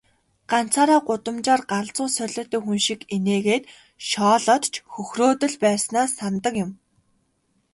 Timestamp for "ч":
4.71-4.73